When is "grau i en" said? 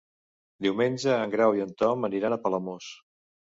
1.35-1.77